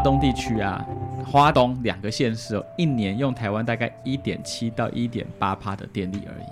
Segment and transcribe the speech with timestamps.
[0.00, 0.84] 东地区啊，
[1.24, 6.46] 花东两个县市哦，一年用台湾大概一点七到一点八帕的电力而已。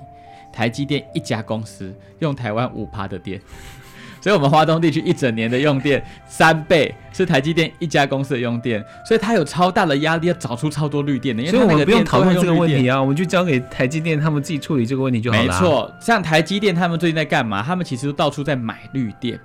[0.53, 3.41] 台积电一家公司用台湾五帕的电，
[4.21, 11.43] 所以我们花东地区一整年的用电三倍是台积电一家公司的用电，所以它有超大的压力要找出超多绿电的。
[11.43, 15.45] 因为所以我们不用讨论这个问题啊，我们就交给台积电他们自己处理这个问题就好了。
[15.45, 17.63] 没错，像台积电他们最近在干嘛？
[17.63, 19.39] 他们其实都到处在买绿电。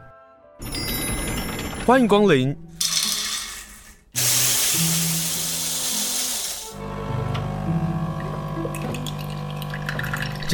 [1.86, 2.56] 欢迎光临。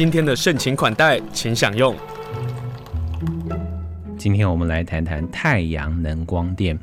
[0.00, 1.94] 今天的盛情款待，请享用。
[4.16, 6.78] 今天我们来谈谈太阳能光电。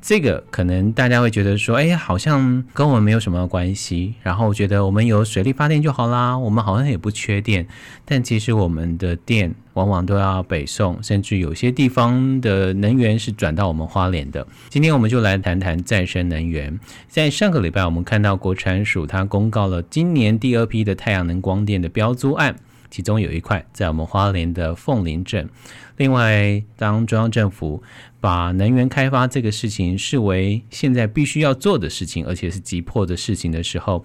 [0.00, 7.66] 这个可能大家会觉得说，哎，好像跟我们没有什么关系，然后觉得我们有水力发电就好啦，我们好像也不缺电。
[8.04, 14.46] 但其实我们的电往往都要北送，甚至有些地方的能源是转到我们花莲的。
[14.68, 16.78] 今天我们就来谈谈再生能源。
[17.08, 22.54] 在上个礼拜，我们看到国产署它公告了今年第二批的太阳能光电的标租案。
[22.90, 25.48] 其中有一块在我们花莲的凤林镇。
[25.96, 27.82] 另外，当中央政府
[28.20, 34.04] 把能源开发这个事情视为现在必须要做的事情，而且是急迫的事情的时候，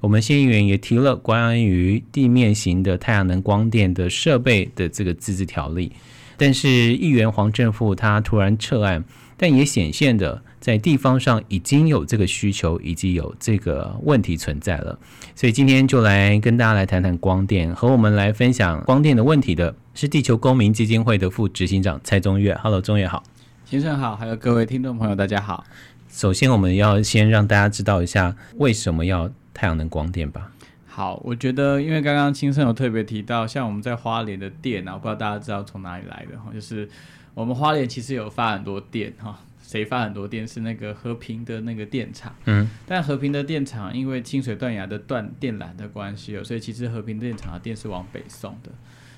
[0.00, 5.92] 我们县议员也提了关于地面型的太阳能光电的设备的这个自治条例。
[6.36, 9.04] 但是议员黄正富他突然撤案，
[9.36, 10.42] 但也显现的。
[10.62, 14.96] 在地方上已经有这个需求，以及有这个问题存在了，
[15.34, 22.54] 所以今天就来跟大家来谈谈光电，和我们来分享光电的问题的是地球公民基金会的副执行长蔡宗岳。
[22.62, 23.24] Hello，宗岳好，
[23.64, 25.64] 先生好，还有各位听众朋友，大家好。
[26.08, 30.52] 首先，我们要先让大家知道一下为什么要太阳能光电吧。
[30.86, 36.88] 好，我觉得因为刚刚青生有特别提到，像我们在花莲的电啊，我不知道大家知道从哪里来的哈，就是
[37.34, 39.40] 我们花莲其实有发很多电哈。
[39.72, 48.70] 谁发很多电是那个和平的那个电厂，嗯，但和平的电厂因为清水断崖的断电缆的关系哦，所以其实和平电厂的电是往北送的，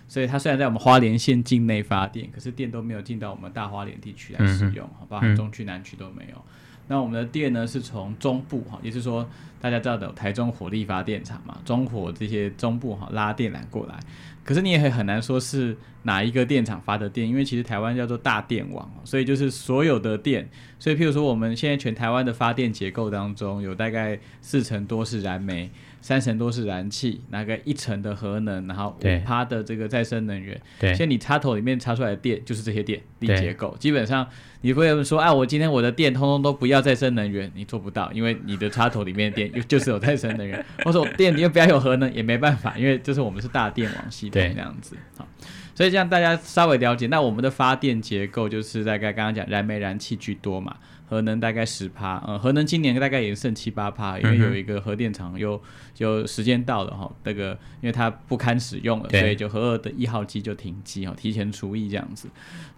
[0.06, 6.44] 所以它虽然在我们花莲县境内发电，可是电都没有进到我们大花莲地区来使用，好吧，中区南区都没有。
[6.86, 9.28] 那我们的电呢是从中部哈，也是说
[9.60, 13.98] 大家知道的台中火力发电厂嘛，中火这些中部哈拉电缆过来。
[14.44, 20.46] 可是你也很很难说是哪一个电厂发的电，因为其实台湾叫做大电网，所以就是所有的电。
[20.78, 25.70] 所以譬如说我们现在全台湾的发电结构当中，有大概四成多是燃煤，
[26.04, 30.60] 三成多是燃气，大概一成的核能，然后五趴的这个再生能源。
[30.78, 34.28] 对，现在你插头里面插出来的电就是这些电力结构，基本上
[34.60, 40.62] 你不会说啊，我今天我的电通通都不要再生能源，你做不到，因为你的插头里面的电就是有再生能源。
[40.84, 44.32] 或者我电你又不要有核能也没办法，因为就是我们是大电网系统。
[44.32, 45.26] 对，这样子好，
[45.74, 50.76] 所以这样大家稍微了解，那我们的发电结构就是大概刚刚讲燃煤、燃气居多嘛，
[51.06, 55.60] 核能大概十趴，嗯，核能今年大概也剩七八趴，因为有一个核电厂又
[55.92, 57.50] 就时间到了哈，那个
[57.80, 62.28] 因为它不堪使用了，所以就核二的一号机就停机哈，提前除役这样子，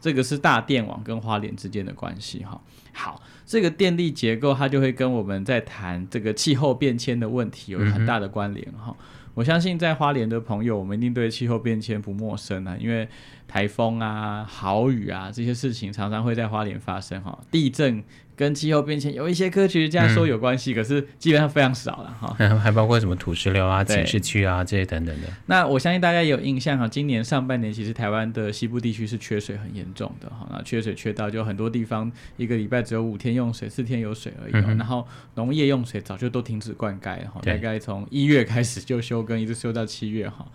[0.00, 2.60] 这个是大电网跟花莲之间的关系哈。
[2.92, 8.96] 好，这个电力结构它就会跟我们在谈这个气候变迁的问题有很大的关联哈。
[9.34, 13.06] 我相信在花莲的朋友，我们一定对气候变迁不陌生啊，因为
[13.48, 18.02] 台风啊、豪雨啊这些事情常常会在花莲发生哈，地震。
[18.36, 22.36] 跟气候变迁有一些科学家说有关系，嗯，可是基本上非常少了哈。
[22.60, 25.28] 还包括什么土石流啊、警示区啊这些等等的。
[25.46, 34.52] 那我相信大家也有印象哈，今年上半年其实台湾的西部地区是缺水很严重的哈，那缺水缺到就很多地方一个礼拜只有五天用水，四天有水而已。
[34.52, 40.46] 嗯、然后农业用水早就都停止灌溉哈，大概从一月开始就休耕，一直休到七月哈。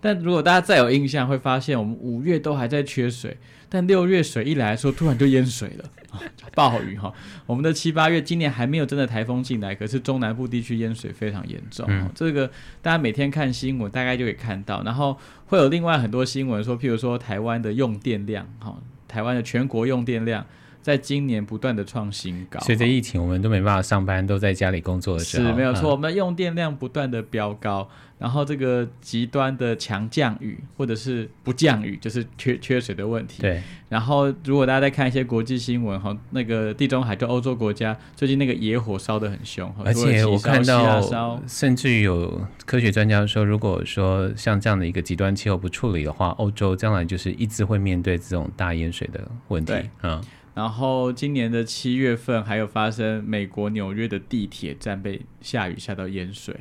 [0.00, 3.36] 但如果大家再有印象，会发现我们五月都还在缺水。
[3.68, 5.84] 但六月水一来说，突然就淹水了，
[6.56, 7.12] 暴雨哈。
[7.46, 11.86] 我们的七八月今年还没有真的台风进来，可是中南部地区淹水非常严重。
[11.88, 12.48] 嗯、这个
[12.82, 14.82] 大家每天看新闻，大概就可以看到。
[14.82, 15.16] 然后
[15.46, 18.76] 会有另外很多新闻说，譬如说台湾的用电量，哈，
[19.06, 20.44] 台湾的全国用电量。
[20.82, 25.90] 在今年不断的创新高，随着疫情，我们都没办法上班，都在家里工作的时候，是没有错。
[25.90, 27.88] 我们用电量不断的飙高，
[28.18, 33.42] 然后这个极端的强降雨或者是不降雨，就是缺缺水的问题。
[33.42, 33.62] 对。
[33.90, 49.74] 然后，如果大家在看一些国际新闻，哈，那个地中海就欧洲国家最近那个野火烧得很凶，而且我看到，甚至于有科学专家说，如果说像这样的一个极端气候不处理的话，欧洲将来就是一直会面对这种大淹水的问题。
[50.02, 50.22] 嗯。
[50.54, 56.54] 然后今年的七月份还有发生美国纽约的地铁站被下雨下到淹水，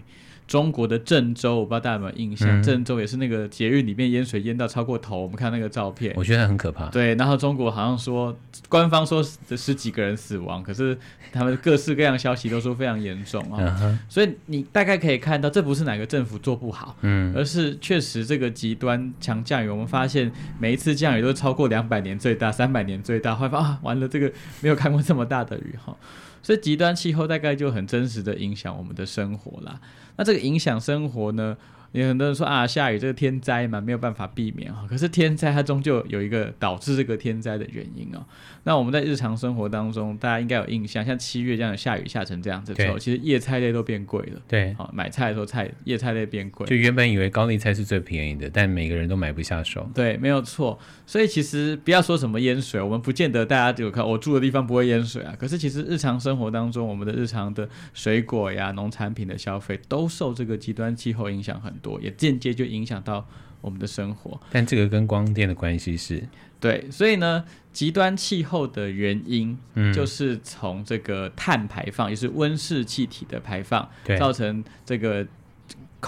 [0.48, 6.88] 中国的郑州，我不知道大家有没有印象，嗯、郑州也是那个捷运里面淹水淹到超过头，我们看那个照片，我觉得很可怕。
[6.90, 8.36] 对，然后中国好像说
[8.68, 10.98] 官方说这十几个人死亡，可是
[11.32, 24.32] 他们各式各样消息都说非常严重啊、所以你大概可以看到，这不是哪个政府做不好，嗯，而是确实这个极端强降雨，我们发现每一次降雨都超过两百年最大、三百年最大，会发现啊，完了，这个
[24.62, 25.96] 没有看过这么大的雨哈。
[26.42, 29.80] 所以极端气候大概就很真实的影响我们的生活啦。
[30.16, 31.58] 那这个影响生活呢？
[31.92, 34.86] 有很多人说啊，下雨这个天灾嘛，没有办法避免哈。
[34.88, 38.24] 可是天灾它终究有一个导致这个天灾的原因哦。
[38.64, 44.40] 那我们在日常生活当中，大家应该有印象，像七月这样下雨下成这样子的时候，其实叶菜类都变贵了。
[44.48, 46.68] 对，好买菜的时候菜叶菜类变贵。
[46.68, 49.90] 就原本以为高丽菜是最便宜的，但每个人都买不下手。
[49.96, 50.78] 对，没有错。
[51.08, 55.34] 所以其实不要说什么淹水，我们不见得大家就有看我住的地方不会淹水啊。
[55.40, 63.28] 可是其实日常生活当中，我们的日常的水果呀、农产品的消费都受这个极端气候影响很多，也间接就影响到
[63.62, 64.40] 我们的生活。
[64.52, 66.24] 但这个跟光电的关系是？
[66.60, 69.58] 对，所以呢，极端气候的原因，
[69.94, 73.90] 就是从这个碳排放，嗯、也是温室气体的排放，
[74.20, 75.26] 造成这个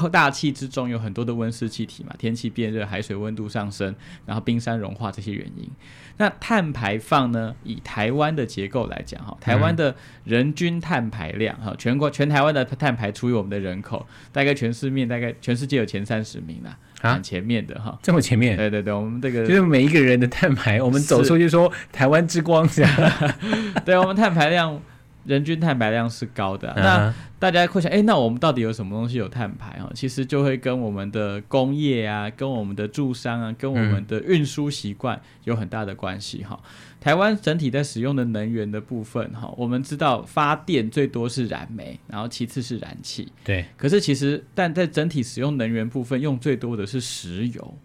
[0.10, 3.94] 大气之中有很多的温室气体嘛，天气变热，海水温度上升，
[4.26, 5.70] 然后冰山融化这些原因。
[6.18, 7.56] 那碳排放呢？
[7.64, 16.78] 以台湾的结构来讲，哈，台湾的人均碳排量，哈，全国全台湾的碳排除以我们的人口，大概全世面大概全世界有前三十名啦。
[17.02, 18.56] 啊，前面的哈，这么前面？
[18.56, 22.92] 对对对，我们这个就是每一个人的碳排，我们走出去说台湾之光这样，
[23.84, 24.80] 对，我们碳排量。
[25.26, 29.90] 人均碳排量是高的，啊，那大家会想，哎、欸，那我们到底有什么东西有碳排啊？
[29.94, 36.60] 其实就会跟我们的工业啊，跟我们的住商啊，跟我们的运输习惯有很大的关系哈。
[37.00, 43.32] 台湾整体在使用的能源的部分哈，我们知道发电最多是燃煤，然后其次是燃气。
[43.44, 47.78] 对，可是其实但在整体使用能源部分用最多的是石油。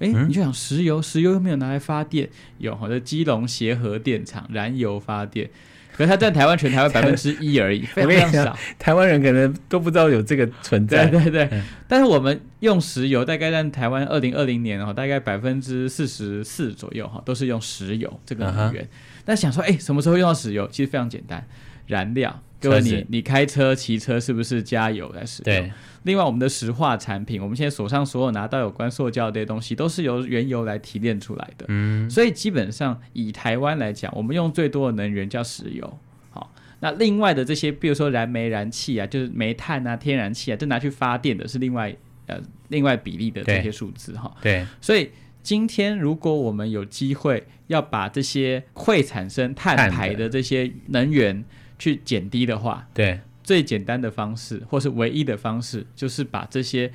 [0.00, 2.28] 哎、欸，你就想石油，石油又没有拿来发电？
[2.58, 5.48] 有，好的，基隆协和电厂燃油发电。
[5.96, 8.58] 可是它占台湾全台湾百分之一而已， 非常少。
[8.78, 11.06] 台湾人可能都不知道有这个存在。
[11.06, 18.82] 对对对，嗯、但是我们用石油，大概占台湾二零二零年哈，大概百分之四十四左右哈，都是用石油这个能源。
[18.82, 18.90] Uh huh、
[19.24, 20.68] 但想说，哎、欸，什么时候用到石油？
[20.70, 21.46] 其实非常简单，
[21.86, 22.42] 燃料。
[22.64, 25.44] 各位，你你开车骑车是不是加油来使用？
[25.44, 25.72] 对。
[26.04, 31.64] 另外，我们的石化产品，我们现在手上所有拿到有关塑胶这些东西，都是由原油来提炼出来的。
[31.68, 32.08] 嗯。
[32.10, 35.98] 所以基本上以台湾来讲，我们用最多的能源叫石油。
[36.30, 41.94] 好，那另外的这些，比如说燃煤、燃气啊，就是煤炭啊、天然气啊，这拿去发电的是另外
[42.26, 42.38] 呃
[42.68, 44.34] 另外比例的这些数字哈。
[44.42, 44.66] 对。
[44.80, 45.10] 所以
[45.42, 51.44] 今天如果我们有机会要把这些会产生碳排的这些能源。
[51.84, 56.90] 去减低的话，对，最简单的方式，或是唯一的方式，就是把这些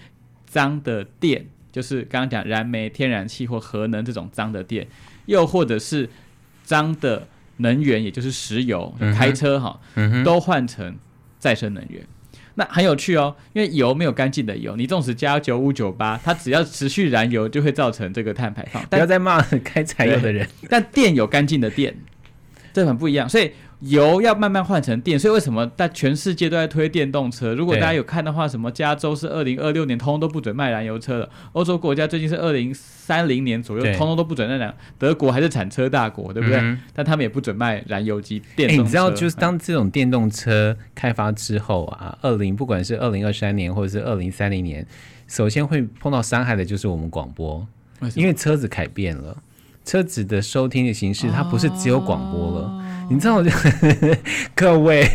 [0.47, 4.87] 脏的电，就是刚刚讲燃煤、天然气或核能这种脏的电，
[5.27, 6.09] 又或者是
[6.63, 7.27] 脏的
[7.57, 10.97] 能源，也就是石油，嗯、开车哈，嗯、都换成
[11.37, 12.03] 再生能源。
[12.55, 18.83] 那很有趣哦，因为油没有干净的油，你纵使加九五九八，它只要持续燃油，就会造成这个碳排放。
[18.87, 20.49] 不要再骂开柴油的人。
[20.67, 21.95] 但电有干净的电，
[22.73, 23.51] 这很不一样，所以。
[23.79, 27.53] 油要慢慢换成电，所以为什么在全世界都在推电动车？
[27.53, 34.73] 如果大家有看的话，什么加州是二零二六年通通都不准卖燃油车了，欧洲国家最近是二零三零年左右通通都不准那辆。
[34.97, 36.57] 德国还是产车大国，对不对？
[36.59, 38.81] 嗯、但他们也不准卖燃油机电动车。
[38.81, 44.85] 欸、你知道，就是当这种电动车开发之后啊，二零不管是二零二三年或者是二零三零年，
[45.25, 47.65] 首先会碰到伤害的就是我们广播，
[48.01, 49.37] 为因为车子改变了，
[49.85, 52.67] 车子的收听的形式它不是只有广播了。
[52.67, 53.49] 哦你知道我就
[54.53, 55.07] 各位，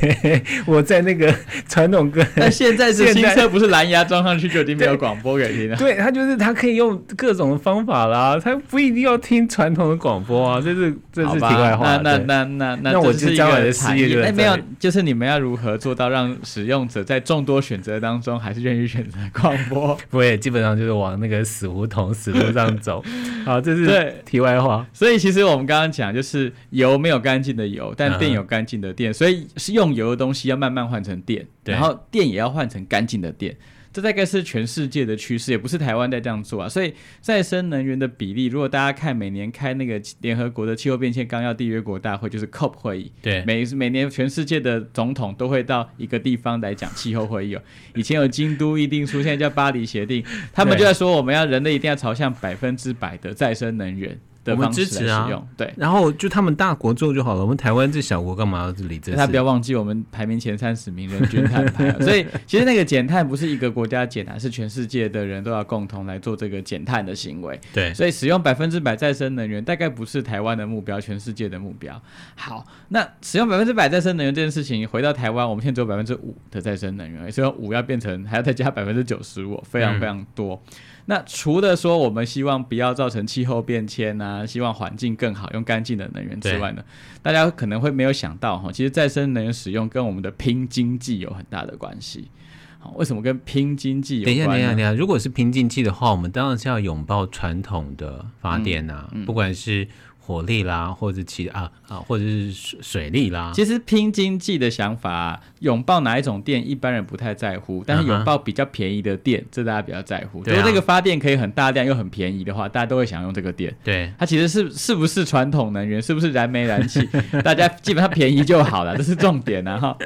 [0.67, 1.33] 我在那个
[1.69, 5.77] 传统歌，那现在是新车，不是蓝牙装上去就已经没有广播给听了。
[5.77, 11.97] 对，他就是他可以用各种的方法啦，他不一定要听传统的广播啊，这是这是题外话。
[11.99, 14.33] 那那那那那，那我是将来的事业。
[14.33, 19.97] 没有，就是你们要如何做到让使用者在众多选择当中，还是愿意选择广播？
[20.11, 23.05] 不会，基本上就是往那个死胡同、死路上走。
[23.45, 24.85] 好，这是题外话。
[24.93, 27.84] 所以其实我们刚刚讲，就是油没有干净的油。
[27.93, 33.57] 但电有干净的电，所以是用油的东西要慢慢换成电，然后电也要换成干净的电。
[33.93, 36.69] 这大概是全世界的趋势，也不是台湾在这样做啊。
[36.69, 47.63] 所以再生能源的比例，如果大家看每年开那个联合国的气候变迁纲要缔约国大会，就是 COP 会议，对，每每年全世界的总统都会到一个地方来讲气候会议哦。
[47.95, 54.19] 以前有京都议定书，现在叫巴黎协定，他们就在说我们要人类一定要朝向百分之百的再生能源。
[54.45, 59.15] 的方式来支持啊，对，然后就他们大国做就好了，我们台湾这小国干嘛要理这？
[59.15, 67.59] 他不要忘记我们排名前三十名人均碳排， 所以其实那个减碳不是一个国家减碳，是全世界的人都要共同来做这个减碳的行为。
[67.73, 72.01] 对，所以使用百分之百再生能源大概不是台湾的目标，全世界的目标。
[72.37, 80.61] 好，那使用百分之百再生能源这件事情，回到台湾，我们现在只有百分之五的再生能源，所以五要变成还要再加百分之九十五，非常非常多。
[80.67, 80.75] 嗯
[81.07, 86.83] 那除了说我们希望不要造成气候变迁啊，希望环境更好，用干净的能源之外呢，
[87.23, 92.31] 大家可能会没有想到哈，其实再生能源使用跟我们的拼经济有很大的关系。
[92.79, 94.35] 好，为什么跟拼经济有关？
[94.35, 99.87] 等一下，等一下，等一下，如果是拼经济的话，我们当然是要拥抱传统的发电啊，嗯嗯、不管是。
[100.27, 103.53] 火力啦，或者其啊啊，或者是水水力啦。
[103.55, 107.85] 其实拼经济的想法，拥抱哪一种电，一般人不太在乎。
[107.87, 110.43] 但是拥抱比较便宜的电，这大家比较在乎。
[110.47, 113.75] 如果这个发电可以很大量又很便宜的话，大家都会想用这个电。
[113.85, 117.07] 对，它其实是是不是传统能源，是不是燃煤燃气，
[117.45, 119.97] 大家基本上便宜就好了，这是重点啊哈。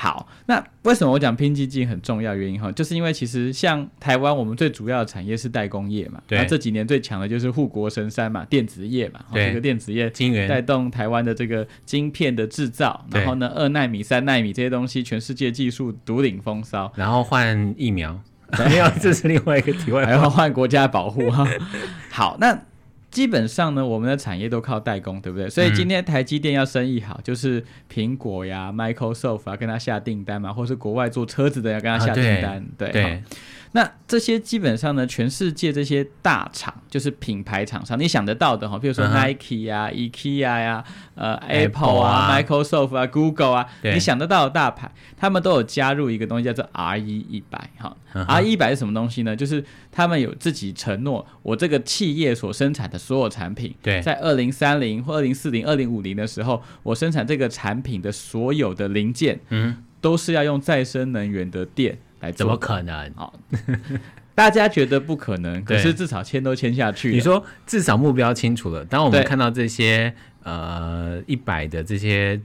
[0.00, 2.32] 好，那为什么我讲拼经济很重要？
[2.32, 6.22] 原因哈，就是因为其实像台湾，我们最主要的产业是代工业嘛。
[6.28, 6.46] 对。
[6.46, 9.18] 这几年最强的就是护国神山嘛，电子业嘛。
[9.32, 9.48] 对。
[9.48, 10.08] 这个电子业
[10.46, 13.04] 带动台湾的这个晶片的制造。
[13.10, 16.92] 然后呢，二奈米、三奈米这些东西，全世界技术独领风骚。
[16.94, 18.22] 然后换疫苗，
[18.56, 20.06] 没有，这是另外一个题外话。
[20.06, 21.44] 还要换国家保护哈。
[22.08, 22.56] 好，那。
[23.18, 25.50] 基本上呢，我们的产业都靠代工，对不对？
[25.50, 32.92] 所以今天台积电要生意好，嗯、就是苹果呀、Microsoft 啊，跟他下订单嘛，或是国外做车子的要跟他下订单，啊、对。
[32.92, 33.22] 对
[33.72, 40.84] 那这些基本上呢，全世界这些大厂就是品牌厂商，你想得到的哈，比如说 Nike 啊、uh、IKEA 呀、
[41.14, 47.94] 呃 Apple 啊、Microsoft 啊、Google 啊，你想得到的大牌，他们都有加入一个东西叫做 RE 一百哈。
[48.14, 48.40] Uh huh.
[48.40, 49.36] RE 一百是什么东西呢？
[49.36, 61.98] 就是他们有自己承诺，我这个企业所生产的所有产品，对在二零三零或二零四零、二零五零的时候，我生产这个产品的所有的零件，嗯，都是要用再生能源的电。
[62.20, 63.12] 来怎么可能？
[63.14, 63.34] 好，
[64.34, 67.10] 大家觉得不可能，可是至少签都签下去。
[67.10, 68.84] 你说至少目标清楚了。
[68.84, 72.40] 当我们看到这些呃一百的这些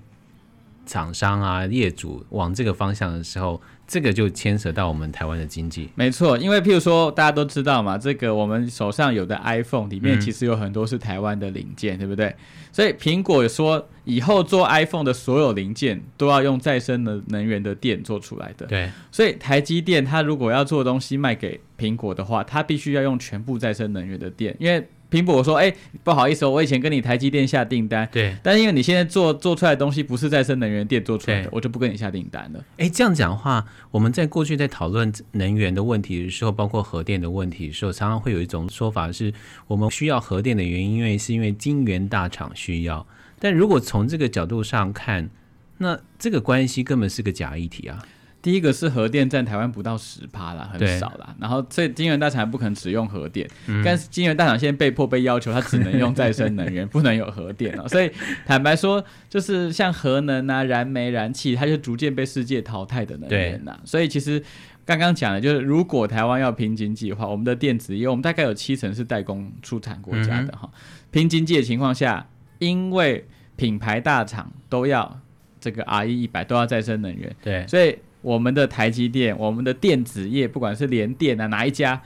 [0.85, 3.61] 厂商啊业主往这个方向的时候。
[3.85, 12.35] 这个就牵扯到我们台湾的经济，没错，因为譬如说大家都知道嘛，这个我们手上有的 iPhone 里面其实有很多是台湾的零件，嗯、对不对？
[12.71, 18.89] 所以苹果说以后做 iPhone 的所有零件都要用再生的能源的电做出来的，对。
[19.11, 24.87] 所以台积电它如果要做东西卖给苹果的话，它必须要用全部再生能源的电，因为。
[25.13, 32.59] 苹果说：“哎、欸，不好意思，我以前跟你台积电下订单，对，但是因为你现在做做出来的东西不是再生能源电做出来的，我就不跟你下订单了。
[32.77, 39.31] 哎、欸，这样讲的话，我们在过去在讨论能源的问题的时候，包括核电的问题的时候，常常会有一种说法是，
[39.67, 43.05] 我们需要核电的原因，因为是因为晶圆大厂需要。
[43.37, 45.29] 但如果从这个角度上看，
[45.77, 48.03] 那这个关系根本是个假议题啊。”
[48.43, 51.33] 第一个是核电占台湾不到十趴啦，很少啦。
[51.39, 57.87] 然后这金源大厂不可能只用核电，嗯、但是金源大厂现在被迫被要求，它只能用再生能源， 不能有核电哦。
[57.87, 58.11] 所以
[58.45, 63.79] 坦白说，就是像核能啊、燃煤、燃气，它就逐渐被世界淘汰的能源呐。
[63.85, 64.43] 所以其实
[64.85, 70.69] 刚刚讲的就是，如果台湾要拼经济的话，我们的电子业，我们大概有七成是代工出产国家的哈。
[70.73, 70.79] 嗯、
[71.11, 72.27] 拼经济的情况下，
[72.59, 75.21] 因为品牌大厂都要
[75.61, 77.97] 这个 RE 一百都要再生能源，对，所以。
[78.23, 82.01] 我们的台积电，我们的电子业，不管是联电啊，哪一家，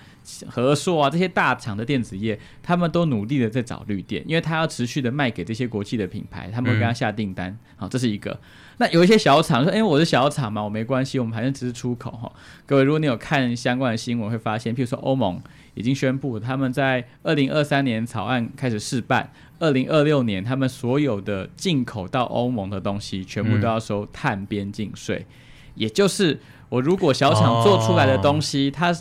[0.48, 7.52] 和硕啊，这些大厂的电子业，他们都努力的在找绿电，因为他要持续的卖给这些国际的品牌，他们会跟他下订单。
[7.52, 8.38] 嗯、好，这是一个。
[8.80, 12.32] 那有一些小厂说，哎，我是小厂嘛，我没关系，我们反正只是出口哈。
[12.66, 15.40] 各位，如果你有看相关的新闻，会发现，譬如说欧盟
[15.76, 25.20] 已经宣布，他们在二零二三年草案开始试办，二零二六年他们所有的进口到欧盟的东西，全部都要收碳边境税。
[25.20, 25.34] 嗯
[25.78, 28.96] 也就是我如果小厂做出来的东西，哦、它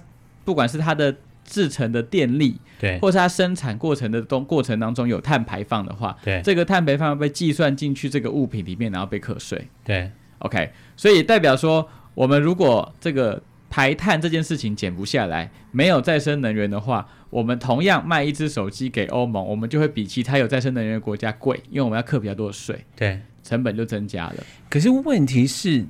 [0.44, 1.14] 不管是它的
[1.44, 9.68] 制成的电力，对，或是它生产过程的东过程当中有碳排放的话，对，这个碳排放会被计算进去这个物品里面，然后被课税。
[9.84, 13.40] 对，OK，所以代表说，我们如果这个
[13.70, 24.36] 排碳这件事情减不下来，没有再生能源的话，我们同样卖一只手机给欧盟，我们就会比其他有再生能源的国家贵，因为我们要课比较多的税，对，成本就增加了。
[24.68, 25.84] 可是问题是。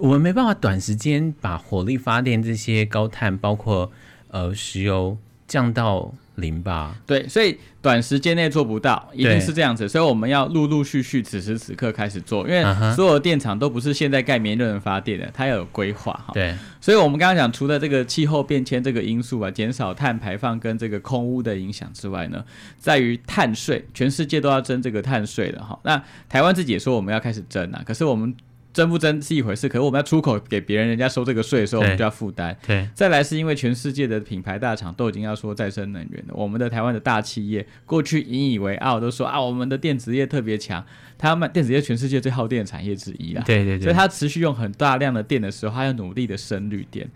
[0.00, 3.92] 我们没办法短时间把火力发电这些高碳，包括
[4.28, 5.16] 呃石油
[5.46, 6.96] 降到零吧？
[7.06, 9.86] 对，所以短时间内做不到，一定是这样子。
[9.86, 12.64] 所以我们要陆陆续续，此时此刻开始做，因为
[12.94, 16.32] 所有电厂都不是现在盖棉就能发电的，它要有规划哈。
[16.32, 22.42] 对，所以我们刚刚讲，除了这个气候变迁这个因素啊，减少碳排放跟这个空污的影响之外呢，
[22.78, 25.78] 在于碳税，全世界都要征这个碳税了哈。
[25.82, 28.34] 那台湾自己也说我们要开始征啊，可是我们。
[28.72, 32.56] 征不征是一回事，可是我们要出口给别人，人家收这个税的时候，我们就要负担。
[32.66, 40.84] 对，再来是因为全世界的品牌大厂都已经要说再生能源了，我们的台湾的大企业过去引以为傲，都说啊，我们的电子业特别强，
[41.18, 43.42] 他们电子业全世界最耗电的产业之一啦。
[43.44, 47.10] 对对对，所以它持续用很大量的电的时候，它要努力的生绿电。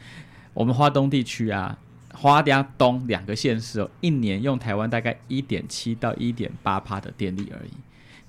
[0.52, 1.78] 我们花东地区啊，
[2.12, 7.70] 花家东两个县市哦，一年用台湾大概一点七到一点八帕的电力而已。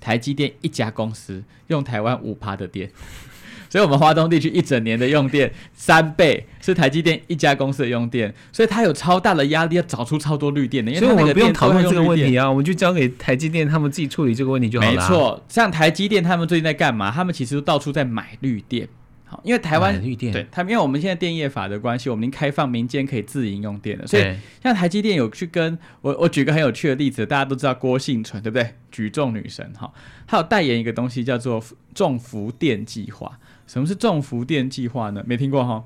[0.06, 2.88] 台积电一家公司用台湾五趴的电，
[3.68, 10.92] 所以我们华东地区一整年的用电三倍是台积电一家公司的用电，所以它有超大的压力要找出超多绿电的。
[10.92, 14.92] 因为所以我们不用讨论这个问题啊，我们就交给台积电他们自己处理这个问题就好了。
[14.92, 17.10] 没错，像台积电他们最近在干嘛？
[17.10, 18.88] 他们其实都到处在买绿电。
[19.28, 24.06] 好，因为台湾对它，因为我们现在电业法的关系，我们已经开放民间可以自营用电了。
[24.06, 28.74] 所以像台积电有去跟我，我举个很有趣的例子，大家都知道郭幸存对不对？
[28.92, 29.92] 举重女神哈，
[30.28, 31.60] 她有代言一个东西叫做
[31.92, 33.38] 重福电计划。
[33.66, 35.24] 什么是重福电计划呢？
[35.26, 35.84] 没听过哈？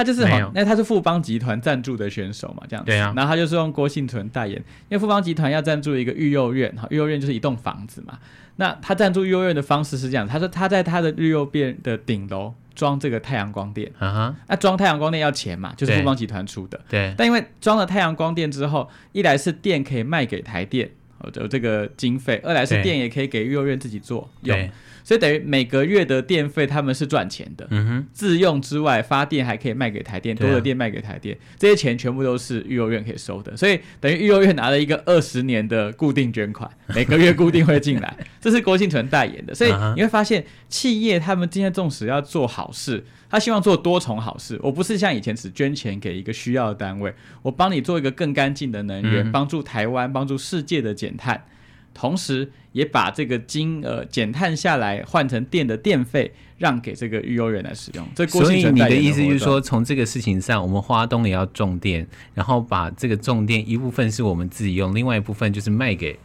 [0.00, 2.90] 他就是好，那他是富邦集团赞助的选手嘛，这样子。
[2.90, 3.12] 对啊。
[3.14, 4.56] 然后他就是用郭婞淳代言，
[4.88, 8.18] 因为富邦集团要赞助一个育幼院哈，育幼院就是一栋房子嘛。
[8.56, 20.90] 那他赞助育幼院的方式是这样，他说他在他的育幼院的顶楼装这个太阳光电，啊哈，那装太阳光电要钱嘛，就是富邦集团出的，对但因为装了太阳光电之后，一来是电可以卖给台电，
[21.34, 24.70] 有这个经费；二来是电也可以给育幼院自己做用。
[25.02, 33.56] 所以等于每个月的电费他们是赚钱的，嗯哼，自用之外发电还可以卖给台电，多的电卖给台电，这些钱全部都是育幼院可以收的。
[33.56, 39.54] 所以等于育幼院拿了一个二十年的固定捐款，每个月固定会进来， 这是郭庆存代言的。
[39.54, 44.60] 所以你会发现，企业他们今天纵使要做好事，他希望做多重好事。
[44.62, 47.12] 我不是像以前只捐钱给一个需要的单位，
[47.42, 51.44] 我帮你做一个更干净的能源，帮助台湾，帮助世界的减碳。
[51.92, 58.06] 同时，也把这个金额减碳下来换成电的电费让给这个育幼院来使用。
[58.14, 66.18] 这所以你的意思就是说，从这个事情上，我们花东也要种电，然后把这个种电一部分是我们自己用，另外一部分就是卖给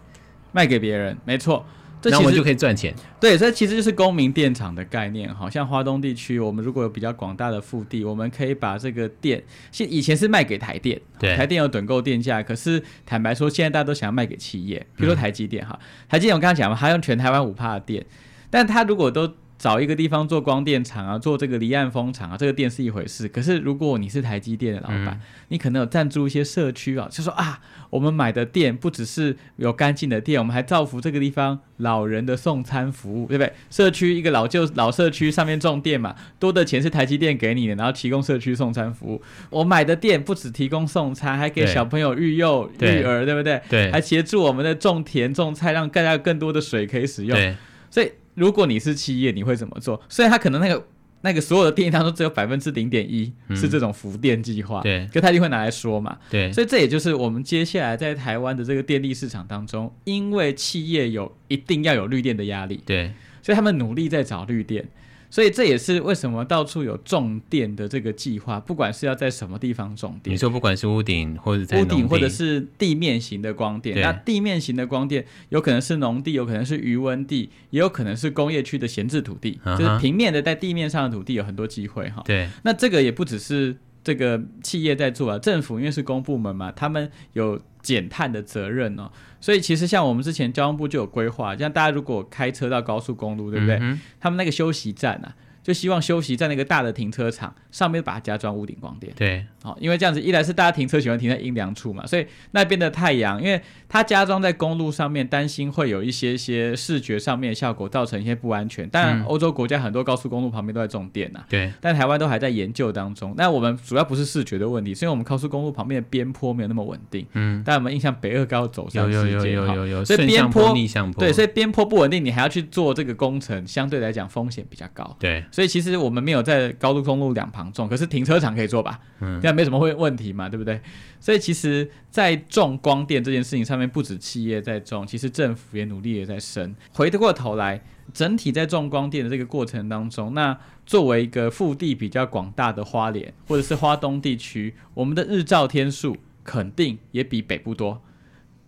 [0.52, 1.18] 卖给别人。
[1.26, 1.66] 没错。
[2.12, 2.94] 那我们就可以赚钱。
[3.20, 5.34] 对，这其实就是公民电厂的概念。
[5.34, 12.44] 好像华东地区，我们如果有比较广大的腹地，我们可以把这个电，现以前是卖给台电，对，台电有趸购电价。
[12.44, 18.06] 可是坦白说，现在大家都想要卖给企业，比如说台积电哈，嗯、台积电我刚刚讲嘛，它用全台湾五帕的电，
[18.50, 23.28] 但它如果都找一个地方做光电厂啊，做这个离岸风场啊，这个电是一回事。
[23.28, 33.54] 可是如果你是台积电的老板，嗯、你可能有赞助一些社区啊，就说啊，我们买的电不只是有干净的电，我们还造福这个地方老人的送餐服务，对不对？
[33.70, 39.22] 社区一个老旧老社区上面种电嘛，多的钱是台积电给你的，然后提供社区送餐服务。
[39.50, 43.62] 我买的电不只提供送餐，还给小朋友育幼育儿，对不对？
[43.70, 47.38] 对，还协助我们的种田种菜，让大家有更多的水可以使用。
[47.38, 47.56] 对，
[47.90, 48.12] 所以。
[48.36, 50.02] 如果你是企业，你会怎么做？
[50.08, 50.88] 虽然他可能那个
[51.22, 64.88] 那个所有的电当中只有百分之零点一是这种福电计划，对，可他一定会拿来说嘛，对，所以这也就是我们接下来在台湾的这个电力市场当中，因为企业有一定要有绿电的压力，对，所以他们努力在找绿电。
[65.30, 70.34] 所以这也是为什么到处有种电的这个计划，不管是要在什么地方种电。
[70.34, 74.00] 你说不管是屋顶或者在屋顶，或者是地面型的光电。
[74.02, 82.22] 那地面型的光电有可能是农地，有可能是余温地，也有可能是工业区的闲置土地，就是平面的在地面上的土地有很多机会哈。
[82.26, 89.12] 对，那这个也不只是这个企业在做啊，政府因为是公部门嘛，他们有减碳的责任哦。
[89.46, 93.78] 所以其实像我们之前交通部就有规划，像大家如果开车到高速公路，对不对？
[93.80, 95.36] 嗯、他们那个休息站啊。
[95.62, 99.14] 就希望休息在那个大的停车场上面，把它加装屋顶光电。
[99.16, 108.88] 对，好，因为这样子一来是大家停车喜欢停在阴凉处嘛，所以那边的太阳，因为它加装在公路上面，担心会有一些些视觉上面的效果，造成一些不安全。
[108.90, 111.44] 当然，欧洲国家很多高速公路旁边都在种电呐。
[111.50, 113.34] 对，但台湾都还在研究当中。
[113.36, 117.26] 那我们主要不是视觉的问题，是因为我们高速公路旁边的边坡没有那么稳定。
[117.34, 117.64] 嗯。
[117.66, 120.06] 但我们印象北二高走上世界，有有有有有。
[120.06, 125.16] 所以边坡逆向坡，对，所以边坡不稳定，你还要去做这个工程，相对来讲风险比较高。
[125.20, 125.44] 对。
[125.52, 129.00] 所以其实我们没有在高速公路两旁种，可是停车场可以做吧？
[129.22, 130.82] 嗯，这样没什么会问题嘛，对不对？
[131.20, 136.76] 所以其实，在种光电这件事情上面，不止企业在种，其实政府也努力也在升。
[136.92, 137.82] 回得过头来，
[138.14, 148.02] 整体在种光电的这个过程当中，那作为一个腹地比较广大的花莲或者是花东地区，我们的日照天数肯定也比北部多。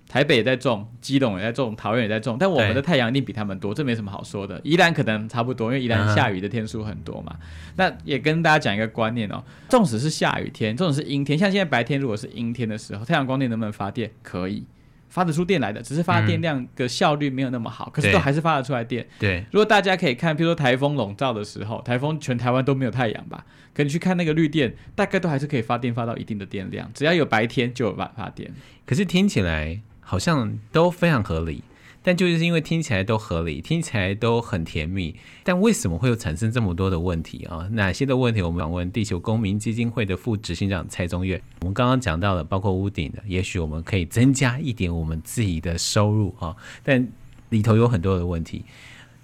[0.07, 4.59] 台北也在种，基隆也在种，桃园也在种，但我们的太阳一定比他们多，这没什么好说的。
[4.63, 7.35] 宜兰可能差不多，因为宜兰下雨的天数很多嘛。
[7.35, 7.73] Uh-huh.
[7.75, 14.11] 那也跟大家讲一个观念哦，纵使是下雨天，纵使是阴天，像现在白天如果是阴天的时候，太阳光电能不能发电？
[14.21, 14.65] 可以。
[15.09, 19.07] 发得出电来的，只是发电量的效率没有那么好，嗯、可是都还是发得出来电。
[19.17, 23.45] 对，如果大家可以看，比如说台风笼罩的时候，台风全台湾都没有太阳吧？
[23.73, 28.51] 可你去看那个绿电，大概都还是可以发电发到一定的电量，只要有白天就有办法发电。
[28.85, 31.61] 可是听起来好像都非常合理。
[32.03, 37.67] 但就是因为听起来都合理，听起来都很甜蜜，但为什么会有产生这么多的问题啊？
[37.73, 38.41] 哪些的问题？
[38.41, 41.41] 我们访问地球公民基金会的副执行长蔡宗岳。
[41.59, 47.05] 我们刚刚讲到了，包括屋顶的，也许我们可以增加一点我们自己的收入啊，但
[47.49, 48.63] 里头有很多的问题。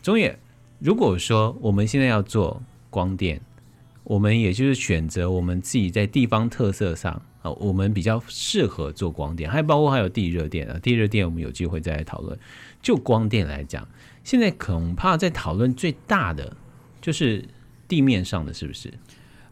[0.02, 0.38] 宗岳，
[0.80, 3.40] 如果说我们现在要做光电，
[4.04, 12.36] 我们也就是选择我们自己在地方特色上啊，我们比较适合做光电，还包括还有地热电啊，地热电我们有机会再来讨论。
[12.82, 13.88] 就光电来讲，
[14.24, 16.56] 现在恐怕在讨论最大的
[17.00, 17.46] 就是
[17.88, 18.92] 地面上的，是不是？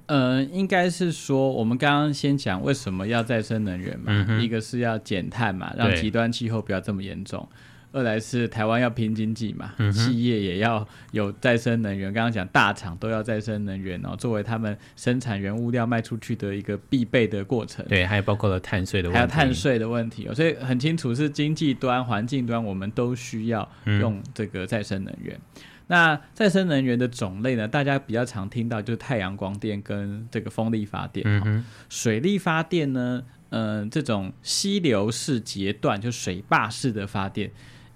[0.08, 7.48] 呃，应该是说，我们刚刚先讲为什么要再生能源嘛，嗯、一个是要减碳嘛，让极端气候不要这么严重。
[7.94, 12.14] 二来是台湾要拼经济嘛，嗯，企业也要有再生能源。
[12.14, 17.86] 刚刚讲大厂都要再生能源哦，作为他们生产原物料卖出去的一个必备的过程。
[17.88, 25.36] 对，还有包括了碳税的问题，还有碳税的问题哦，所以很清楚是经济端、环境端，我们都需要用这个再生能源。
[25.36, 31.26] 嗯、那再生能源的种类呢，大家比较常听到就是太阳光电跟这个风力发电。
[31.28, 37.52] 嗯，水力发电呢，嗯、呃，这种溪流式截断就水坝式的发电。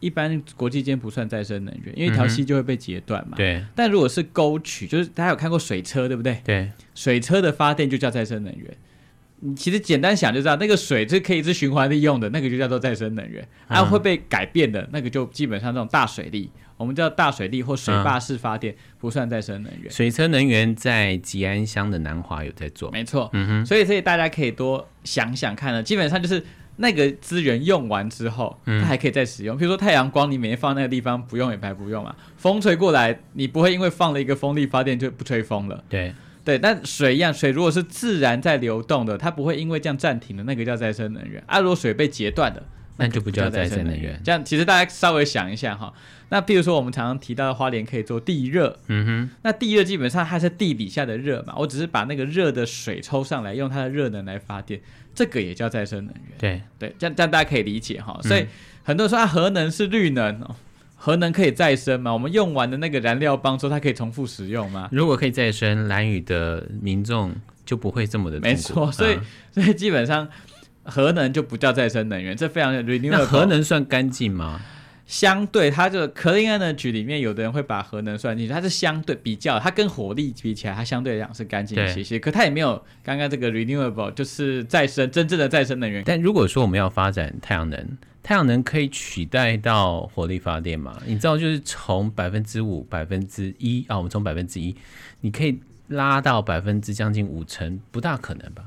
[0.06, 3.38] 一般国际间不算再生能源，因为一条溪就会被截断嘛、嗯。
[3.38, 3.66] 对。
[3.74, 6.40] 但如果是沟渠，就是大家有看过水车，对不对？
[6.44, 6.70] 对。
[6.94, 8.78] 水车的发电就叫再生能源。
[9.40, 13.44] 你其实简单想就知道，那个水是可以是循环利用的，那个就叫做再生能源。
[13.68, 19.88] 啊、会被改变的那个就基本上这种大水利，我们叫大水利或水坝式发电，不算再生能源。
[19.88, 23.28] 嗯、水车能源在吉安乡的南华有在做，没错。
[23.34, 23.66] 嗯哼。
[23.66, 26.44] 所以所以大家可以多想想看呢，基本上就是。
[26.78, 29.56] 那个资源用完之后，它还可以再使用。
[29.56, 32.16] 嗯、比如说太阳光，你每天放那个地方不用也白不用嘛。
[32.38, 35.84] 风吹过来，你不会因为放了一个风力发电就不吹风了。
[35.88, 41.44] 对对，但水一样，水如果是自然在流动的，它不会因为这样暂停的，那个叫再生能源。
[41.48, 42.62] 啊，如果水被截断的，
[42.98, 44.22] 那就不叫再生能源。
[44.24, 45.92] 这样其实大家稍微想一下哈。
[46.30, 54.82] 那比如说我们常常提到的花莲可以做地热，嗯哼，那地热基本上它是地底下的热嘛，我只是把那个热的水抽上来，用它的热能来发电。
[55.16, 58.20] 这个也叫再生能源，对对，这样这样大家可以理解哈。
[58.22, 58.48] 所以、嗯、
[58.84, 60.56] 很多人说啊，核能是绿能哦，
[60.98, 62.12] 核能可以再生吗？
[62.12, 64.90] 我们用完的那个燃料棒说它可以重复使用吗？
[64.92, 67.34] 如果可以再生，蓝宇的民众
[67.66, 68.40] 就不会这么的。
[68.42, 70.28] 没错，所以、啊、所以基本上
[70.84, 73.12] 核能就不叫再生能源，这非常的 renewable。
[73.12, 74.62] 那核能算干净吗？
[75.06, 82.18] 相对，它这个 clean energy 里面，有的人会把核能算进去，它是相对比较，它跟火力比起来，它相对来讲是干净一些些。
[82.20, 86.04] 可它也没有刚刚这个 renewable，就是再生真正的再生能源。
[86.06, 91.00] 但如果说我们要发展太阳能，太阳能可以取代到火力发电吗？
[91.06, 94.76] 你知道，就是从百分之五、百分之一啊，我们从百分之一，
[95.22, 98.64] 你可以拉到百分之将近五成，不大可能吧？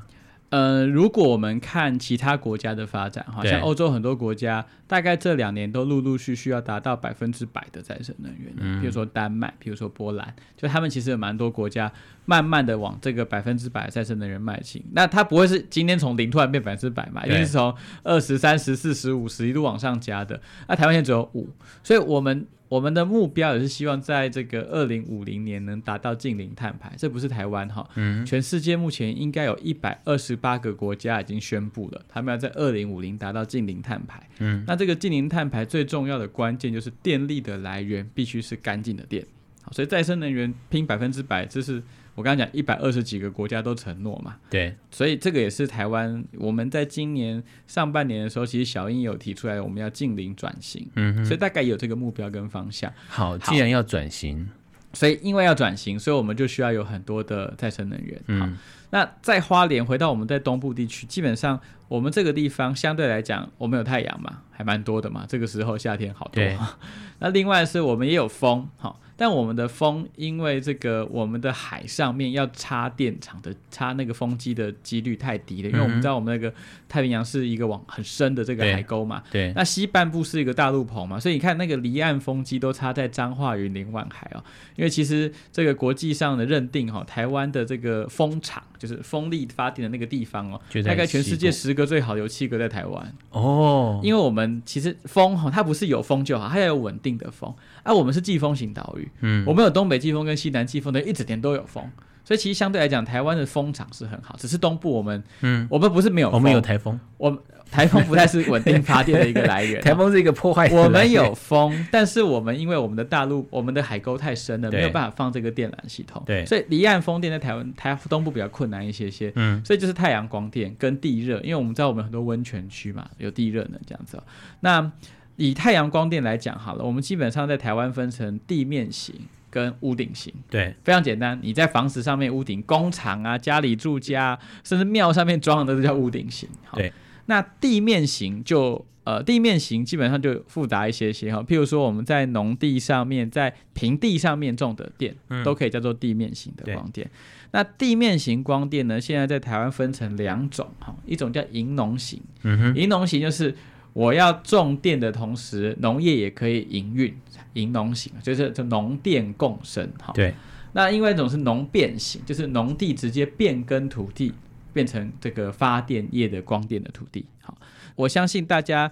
[0.49, 8.53] 呃，如果我们看其他国家的发展，好像欧洲很多国家，大概这两年都陆陆续续要达到百分之百的再生能源。
[8.57, 11.91] 嗯，比如说丹麦，比如说波兰，就他们其实有蛮多国家
[12.29, 14.83] 慢慢的往这个百分之百再生能源迈进。
[14.91, 17.25] 那它不会是今天从零突然变百分之百嘛？
[17.25, 20.39] 一定是从二十三十四十五十一路往上加的。
[20.67, 21.49] 那台湾现在只有五，
[21.83, 22.45] 所以我们。
[22.69, 39.25] 我们的目标也是希望在这个二零五零年能达到近零碳排，这不是台湾哈，嗯，全世界目前应该有一百二十八个国家已经宣布了，他们要在二零五零达到近零碳排，嗯，那这个近零碳排最重要的关键就是电力的来源必须是干净的电，
[39.63, 41.81] 好，所以再生能源拼百分之百，这是。
[42.19, 52.91] 我刚刚讲一百二十几个国家都承诺嘛，对，所以这个也是台湾我们在今年上半年的时候，其实小英有提出来我们要近零转型，嗯，所以大概有这个目标跟方向。
[53.07, 54.49] 好，既然要转型，
[54.91, 58.17] 所以因为要转型，所以我们就需要有很多的再生能源。
[58.17, 58.57] 好，嗯，
[58.89, 66.43] 那在花莲回到我们在东部地区，基本上我们这个地方相对来讲，我们有太阳嘛，还蛮多的嘛，这个时候夏天好多。
[67.19, 68.99] 那另外是我们也有风，好。
[69.19, 76.55] 但我们的风，因为这个我们的海上面要插电场的插那个风机的几率太低了，因为我们知道我们那个
[76.87, 84.41] 太平洋是一个往很深的这个海沟嘛，对，对那西半部是一个大陆棚嘛，所以你看那个离岸风机都插在彰化云林万海哦，
[84.77, 93.13] 因为其实这个国际上的认定哈、哦，台湾的这个风场就是风力发电的那个地方哦，大概全世界十个最好有七个在台湾。
[93.31, 97.53] 哦，因为我们其实风哈，它不是有风就好，它要有稳定的风，
[97.83, 101.83] 而、啊、我们是季风型岛屿，嗯，我们有东北季风跟西南季风的，一整年都有风。
[102.25, 107.39] 所以其实相对来讲，台湾的风场是很好，只是东部我们，嗯，我们不是没有风，我们有台风，我们
[107.71, 110.69] 台风不太是稳定发电的一个来源， 台风是一个破坏。
[110.73, 124.17] 我们有风，但是我们因为我们的大陆，我们的海沟太深了，没有办法放这个电缆系统，对，所以离岸风电在台湾台东部比较困难一些些，嗯，所以就是太阳光电跟地热，因为我们知道我们很多温泉区嘛，有地热能这样子。
[124.17, 124.23] 喔。
[124.59, 124.91] 那
[125.39, 129.15] 以太阳光电来讲好了，我们基本上在台湾分成地面型。
[129.51, 131.35] 跟屋顶型，对，非常简单。
[131.41, 136.47] 你在房子上面屋顶，工厂啊、家里住家，甚至庙上面装的都叫屋顶型。
[136.75, 136.93] 对，
[137.25, 141.41] 那地面型就呃，地面型基本上就复杂一些些哈。
[141.41, 147.09] 譬如说我们在农地上面，在平地上面种的电，嗯、都可以叫做地面型的光电。
[147.49, 153.55] 那地面型光电呢，现在在台湾分成两种哈，一种叫银农型，嗯哼，营农型就是。
[153.93, 157.15] 我要种电的同时，农业也可以营运，
[157.53, 160.13] 营农型就是就农电共生哈。
[160.13, 160.33] 对，
[160.73, 164.33] 那另外一种是农变型，就是农地直接变更土地，
[164.71, 167.25] 变成这个发电业的光电的土地。
[167.41, 167.57] 好，
[167.99, 168.89] 我相信大家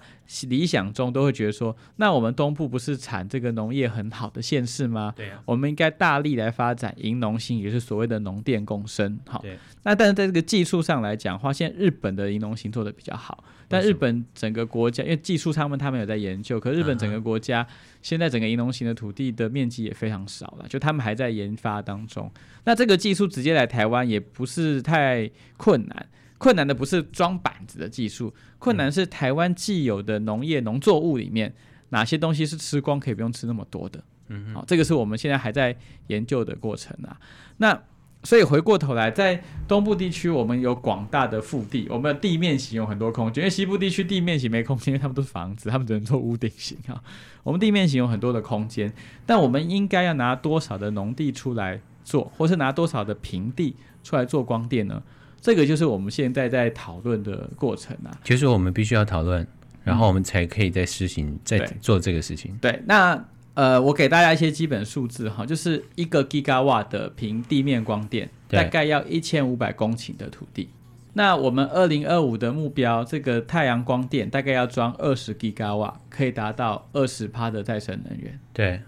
[0.48, 5.14] 理想中都会觉得说，那我们东部不是产这个农业很好的县市吗？
[5.16, 9.18] 对啊，我们应该大力来发展银农型，也是所谓的农电共生。
[9.26, 9.42] 好，
[9.82, 13.42] 那但是在这个技术上来讲的话，现在日本的银农型做的比较好。
[13.70, 17.66] 但日本整个国家，因为技术他们他们有在研究，可日本整个国家
[18.02, 22.30] 现在整个银农型的土地的面积也非常少了，就他们还在研发当中。
[22.64, 26.06] 那这个技术直接来台湾也不是太困难，
[26.38, 31.52] 困难的不是装板子的技术，困难是台湾既有的农业农作物里面
[31.90, 34.02] 哪些东西是吃光可以不用吃那么多的。
[34.28, 37.18] 嗯，好，这个是我们现在还在研究的过程啊。
[37.56, 37.82] 那
[38.24, 43.42] 所以回过头来，在东部地区，我们有广大的腹地，我们的地面型有很多空间。
[43.42, 47.02] 因为西部地区地面型没空间，因为他们都是房子，他们只能做屋顶型啊。
[47.42, 48.92] 我们地面型有很多的空间，
[49.24, 55.02] 但我们应该要拿多少的农地出来做，或是拿多少的平地出来做光电呢？
[55.40, 58.10] 这个就是我们现在在讨论的过程啊。
[58.22, 59.46] 就是我们必须要讨论，
[59.84, 62.56] 然后我们才可以在实行，再做这个事情。
[62.60, 63.22] 对，那。
[63.54, 70.70] 呃，我给大家一些基本数字哈，就是一个 Gigawatt 的平地面光电，大概要一千五百公顷的土地。
[71.14, 78.38] 那我们二零二五的目标，这个太阳光电大概要装二十 Gigawatt，可以达到二十帕的再生能源。
[78.52, 78.80] 对，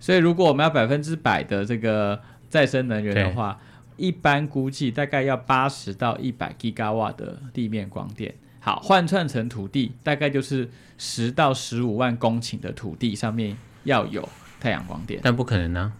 [0.00, 3.60] 所以如果我们要百分之百的这个再生能源的话，
[3.96, 8.34] 一般估计大概要八十到一百 Gigawatt 的地面光电。
[8.60, 13.56] 好，换算成土地，大概就是十到十五万公顷的土地上面。
[13.86, 14.28] 要有
[14.58, 15.92] 太阳光电，但不可能呢、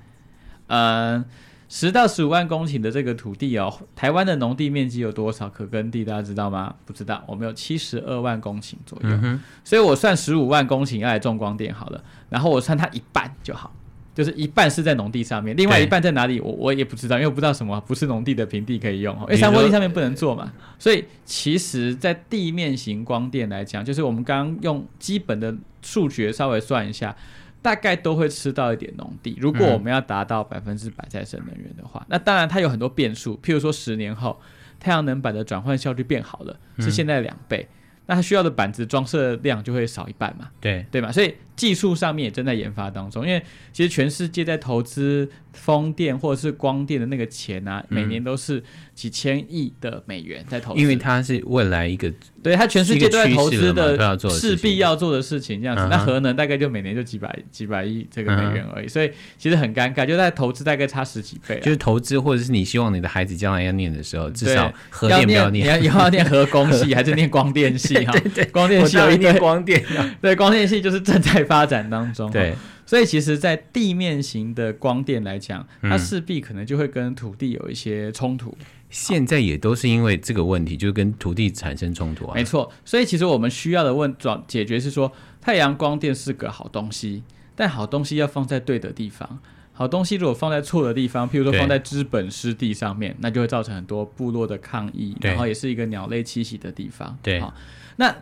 [0.67, 1.15] 啊。
[1.15, 1.25] 呃，
[1.69, 6.05] 十到十五万公顷的这个土地哦，台湾的农地面积有多少可耕地？
[6.05, 6.75] 大家知道吗？
[6.85, 7.23] 不知道。
[7.29, 13.73] 我们有七十二万公顷左右，嗯、所以我算十五万公顷要来种光电好了，然后我算它一半就好，
[14.17, 16.41] 就是一半是在农地上面，另外一半在哪里？
[16.41, 20.53] 我我也不知道，因为我不知道什么不是农地的平地可以用，因为山坡地上面不能做嘛。
[20.79, 27.15] 所以其实，在地面型光电来讲，就是我们刚刚用基本的数学稍微算一下。
[27.63, 29.37] 大概都会吃到一点农地。
[29.41, 33.37] 如果我们要达到百分之百再生能源的话，嗯、那当然它有很多变数。
[33.43, 34.41] 譬如说，十年后
[34.79, 37.75] 太阳能板的转换效率变好了，是现在的两倍，嗯、
[38.07, 40.49] 那它需要的板子装设量就会少一半嘛？
[40.61, 41.11] 对对嘛？
[41.11, 43.27] 所以技术上面也正在研发当中。
[43.27, 43.43] 因为
[43.73, 48.63] 其实全世界在投资风电或者是光电的那个钱啊，每年都是
[48.95, 52.13] 几千亿的美元在投资，因为它是未来一个。
[52.43, 55.85] 对，它全世界都在投资的，势必要做的事情这样子。
[55.91, 61.59] 那核能大概就每年就几百几百亿这个美元而已，所以其实很尴尬，就在投资大概差十几倍。
[61.59, 68.13] 就是投资，或者是你希望你的孩子将来要念的时候，至少核电不要念，你要以后要念核工系还是念光电系哈？
[68.21, 69.85] 对对，光电系有一念光电，
[70.23, 72.31] 对，光电系就是正在发展当中。
[72.31, 72.55] 对，
[72.85, 78.57] 所以其实，在地面型的光电来讲，它势必可能就会跟土地有一些冲突。
[78.91, 82.35] 现在也都是因为这个问题，就跟土地产生冲突啊。
[82.35, 87.23] 没错，所以其实我们需要的问转解决是说，太阳光电是个好东西，
[87.55, 89.39] 但好东西要放在对的地方。
[89.73, 97.19] 好东西如果放在错的地方，譬如说放在资本湿地上面，那就会造成很多部落的抗议，然后也是一个鸟类栖息的地方。
[97.23, 97.53] 对，好，
[97.97, 98.15] 那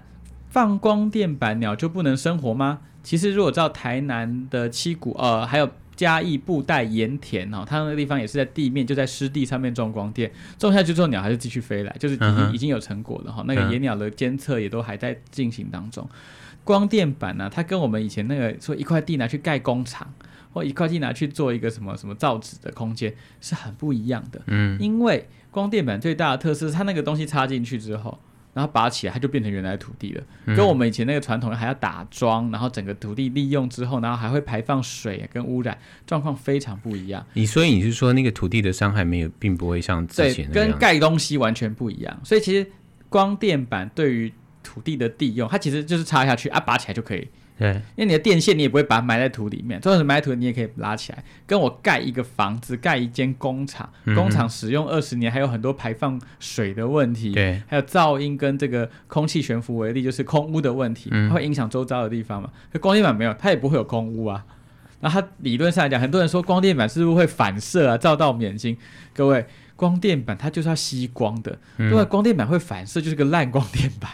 [0.55, 2.79] 放光电板鸟就不能生活吗？
[3.03, 13.43] 其实如果照台南的七股，呃，还有嘉义布袋盐田哦，它那个地方也是在地面，就在湿地上面种光电，种下去之后鸟还是继续飞来，就是已经、嗯、已经有成果了哈。
[13.49, 16.09] 那个野鸟的监测也都还在进行当中。
[16.09, 16.17] 嗯、
[16.63, 20.07] 光电板呢、啊，它跟我们以前那个说一块地拿去盖工厂，
[20.53, 24.41] 或一块地拿去做一个什么什么造纸的空间是很不一样的。
[24.47, 28.21] 嗯，因为光电板最大的特色是它那个东西插进去之后。
[28.55, 30.23] 然后拔起来，它就变成原来的土地了。
[30.47, 37.27] 嗯、跟我们以前那个传统还要打桩，然后整个土地利用之后，然后还会排放水跟污染，状况非常不一样。
[37.35, 42.21] 你所以你是说那个土地的伤害没有，并不会像之前跟盖东西完全不一样。
[42.23, 42.67] 所以其实
[43.09, 47.29] 光电板对于土地的利用，它其实就是插下去啊，拔起来就可以。
[47.57, 51.23] 对，因为你的电线你也不会把它埋在土里面，就算是埋在土，你也可以拉起来。
[51.47, 62.51] 跟我盖一个房子，盖一间工厂，嗯、工厂使用二十年，还有很多排放水的问题，对，还有噪音跟这个空气悬浮为例，就是空污的问题，它会影响周遭的地方嘛。
[62.73, 64.45] 可光电板没有，它也不会有空污啊。
[65.01, 68.77] 那它理论上来讲，很多人说光电板是不是会反射啊，照到我们眼睛？
[69.15, 74.11] 各位，光电板它就是要吸光的，因为、嗯、光电板会反射，就是个烂光电板。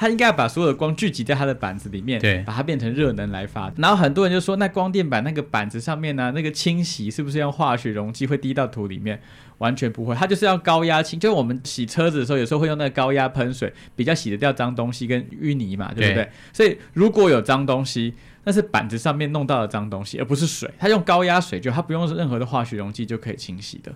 [0.00, 3.70] 它应该要把所有的光聚集在它的板子里面，对，把它变成热能来发。
[3.76, 9.20] 然后很多人就说，那光电板那个板子上面呢、啊，那个清洗是不是用化学溶剂会滴到土里面？
[9.58, 11.20] 完全不会，它就是要高压清。
[11.20, 16.24] 就是我们洗车子的时候，有时候会用那个高压喷水，比较洗得掉脏东西跟淤泥嘛，对不对？
[16.24, 20.70] 对，所以如果有脏东西，那是板子上面弄到的脏东西，而不是水。
[20.78, 23.92] 它用高压水，就它不用任何的化学溶剂就可以清洗的。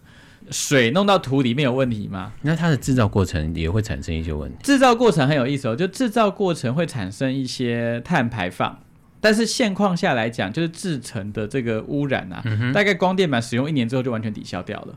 [0.50, 2.32] 水弄到土里面有问题吗？
[2.42, 4.56] 那它的制造过程也会产生一些问题。
[4.62, 8.78] 制造过程很有意思哦，就制造过程会产生一些碳排放，
[9.20, 14.94] 但是现况下来讲，就是制成的这个污染啊，嗯、大概光电板使用一年之后就完全抵消掉了，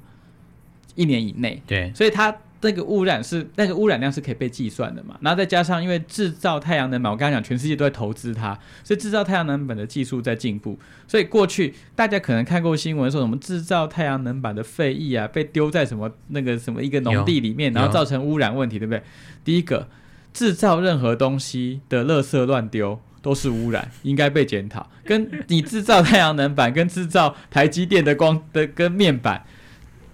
[0.96, 1.62] 一年以内。
[1.66, 2.36] 对，所以它。
[2.62, 5.16] 那个污染是那个污染量是可以被计算的嘛？
[5.22, 10.78] 然后再加上因为制造太阳能板，我刚刚讲全世界都在投资它，所以制造太阳能板的技术在进步。
[11.08, 19.04] 所以过去大家可能看过新闻说什么制造太阳能板的废液啊被丢在什么那个什么一个农地里面，然后造成污染问题，对不对？
[19.44, 19.88] 第一个，
[20.34, 24.90] 制造任何东西的垃圾乱丢都是污染，应该被检讨。
[25.06, 29.46] 跟你制造太阳能板跟制造台积电的光的跟面板。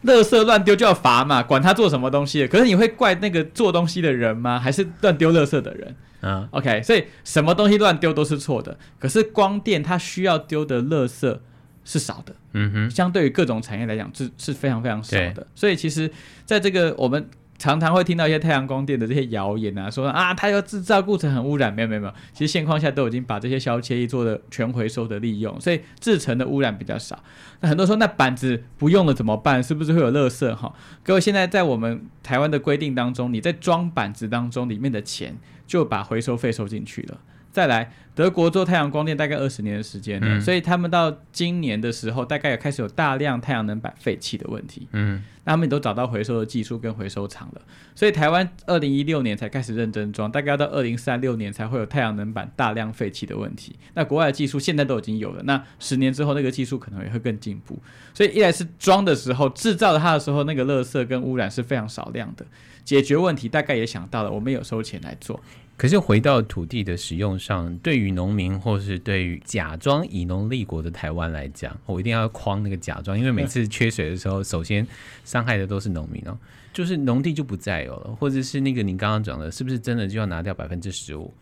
[0.06, 2.48] 垃圾乱丢就要罚嘛，管他做什么东西。
[2.48, 4.60] 可是你会怪那个做东西的人吗？
[4.60, 5.96] 还是乱丢垃圾的人？
[6.22, 8.78] 嗯，OK，所以什么东西乱丢都是错的。
[9.00, 11.40] 可是光电它需要丢的垃圾
[11.84, 15.46] 是少的，嗯哼，相对于各种产业来讲是是非常非常少的。
[15.54, 16.12] 所以其实
[16.46, 17.30] 在这个我们。
[17.64, 27.24] 常常会听到一些太阳光电的这些谣言啊，说啊，它要制造过程很污染，没有没有没有，其实现况下都已经把这些消切液做的全回收的利用，所以制成的污染比较少。
[27.62, 29.64] 那很多说那板子不用了怎么办？
[29.64, 30.54] 是不是会有垃圾？
[30.54, 30.74] 哈，
[31.04, 37.18] 各位现在在我们台湾的规定当中，你在装板子当中里面的钱就把回收费收进去了。
[37.54, 44.88] 再来，德国做太阳光电大概二十年的时间了，嗯、所以他们到今年的时候，大概也开始有大量太阳能板废弃的问题。
[44.92, 47.62] 嗯，那他们也都找到回收的技术跟回收厂了。
[47.94, 53.76] 所以台湾二零一六年才开始认真装，大概要到二零三六年才会有太阳能板大量废弃的问题。
[53.94, 57.78] 那国外的技术现在都已经有了，那十年之后那个技术可能也会更进步。
[58.16, 62.44] 所以一来是装的时候制造它的时候，那个垃圾跟污染是非常少量的，
[62.84, 65.40] 解决问题大概也想到了，我们有收钱来做。
[65.76, 74.86] 可是回到土地的使用上，对于农民或是对于假装以农立国的台湾来讲，我一定要框那个假装，因为每次缺水的时候，嗯、首先
[75.26, 76.38] 伤害的都是农民哦，
[76.72, 81.34] 就是农地就不再有了，或者是那个您刚刚讲的，是不是真的就要拿掉百分之十五？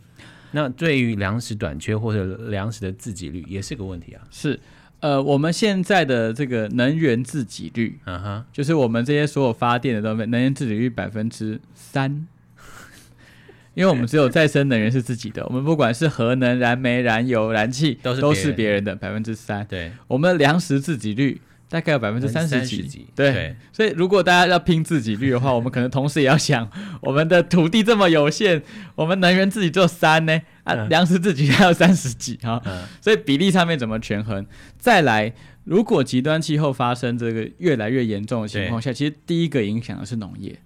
[0.52, 4.24] 那对于粮食短缺或者粮食的自给率也是个问题啊。
[4.32, 4.60] 是，
[5.02, 12.28] 呃，我们现在的这个能源自给率，嗯哼，就是我们这些所有发电的都能源自给率百分之三。
[13.74, 18.96] 因为我们只有再生能源是自己的，我们不管是核能、燃煤、燃油、燃气，都是都是别人的。
[18.96, 19.66] 百分之三。
[19.68, 23.08] 对，我们的粮食自给率大概有百分之三十几。
[23.16, 23.56] 对，对。
[23.72, 26.70] 所以如果大家要拼自给率的话， 我们可能同时也要想，
[27.02, 28.62] 我们的土地这么有限，
[28.96, 34.46] 我们能源自己只有三呢，啊，粮食自己还有三十几哈，嗯、所以比例上面怎么权衡？
[34.78, 40.60] 再来，如果极端气候发生这个越来越严重的情况下，其实第一个影响的是农业。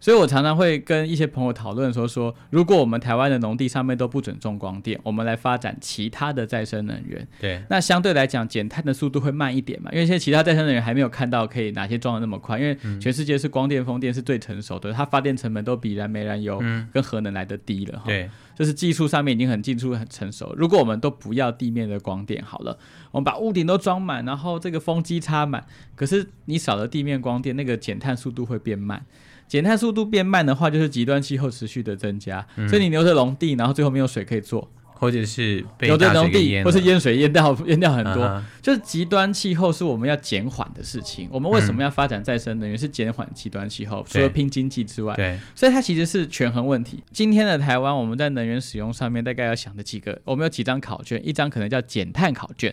[0.00, 20.54] 所以我常常会跟一些朋友讨论说说，如果我们台湾的农地上面都不准种光电，我们来发展其他的再生能源，对，那相对来讲减碳的速度会慢一点嘛，因为现在其他再生能源还没有看到可以哪些装的那么快，因为全世界是光电、风电是最成熟的，它发电成本都比燃煤、燃油跟核能来得低了哈，对，就是技术上面已经很技术很成熟。
[20.56, 22.78] 如果我们都不要地面的光电好了，
[23.10, 29.04] 我们把屋顶都装满，然后这个风机插满，可是你少了地面光电，那个减碳速度会变慢。
[29.50, 41.28] 减碳速度变慢的话，就是极端气候持续的增加，嗯、所以你留着农地，然后最后没有水可以做，或者是被有的农地或是淹水淹掉淹掉很多，嗯就是极端气候是我们要减缓的事情。
[41.32, 42.78] 我们为什么要发展再生能源？
[42.78, 47.02] 是减缓极端气候，除了拼经济之外，对，所以它其实是权衡问题。
[47.10, 52.72] 今天的台湾，我们在能源使用上面大概要想的几个，我们有几张考卷，一张可能叫减碳考卷，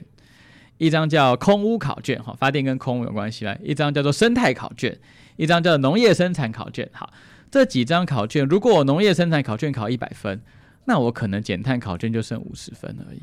[0.77, 4.95] 一张叫空屋考卷，哈，发电跟空污有关系啦，一张叫做生态考卷，
[5.37, 6.89] 一张叫农业生产考卷。
[6.91, 7.13] 好，
[7.49, 10.41] 这几张考卷，如果我农业生产考卷考一百分。
[10.89, 13.19] 那我可能减碳考卷就剩五十分而已，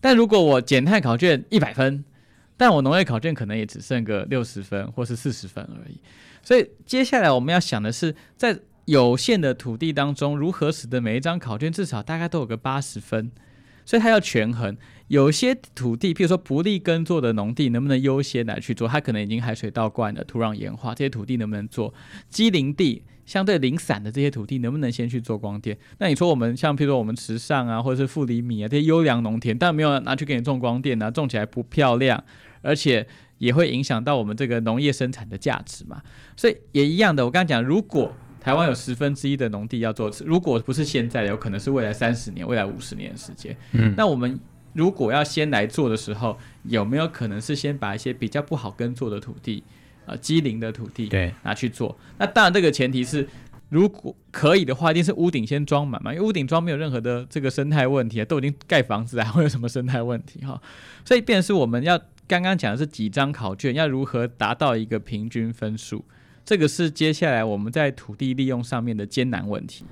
[0.00, 2.02] 但如果我减碳考卷一百分，
[2.56, 6.00] 但我农业考卷可能也只剩个六十分或是四十分而已。
[6.42, 13.30] 所以接下来我们要想的是，在有限的土地当中，如何使得每一张考卷至少大概都有个八十分。
[13.84, 14.74] 所以它要权衡，
[15.08, 18.88] 有些土地，譬如说不利耕作的农地，能不能优先来去做？
[18.88, 21.92] 它可能已经海水倒灌了，土壤盐化，这些土地能不能做？
[22.28, 23.02] 机林地。
[23.24, 25.78] 相对零散的这些土地，能不能先去做光电？
[25.98, 32.22] 那你说我们像，譬如说我们池上啊，或者是富里米啊这些优良农田，但没有拿去给你种光电啊，种起来不漂亮，
[32.62, 33.06] 而且
[33.38, 36.02] 也会影响到我们这个农业生产的价值嘛。
[36.36, 43.56] 所以也一样的，我刚刚讲，如果台湾有十分之一的农地要做，如果不是现在，有可能是未来三十年、未来五十年的时间。
[43.70, 44.38] 嗯，那我们
[44.72, 49.62] 如果要先来做的时候，有没有可能是先把一些比较不好耕作的土地？
[50.04, 51.96] 呃，机灵的土地，对，拿去做。
[52.18, 53.28] 那当然，这个前提是，
[53.68, 60.60] 如果可以的话，一定是屋顶先装满嘛，因为屋顶装没有任何的这个生态问题啊，都已经盖房子了，还会有什么生态问题哈？
[61.06, 61.96] 所以，便是我们要
[62.26, 66.04] 刚刚讲的是几张考卷，要如何达到一个平均分数，
[66.44, 69.84] 这个是接下来我们在土地利用上面的艰难问题，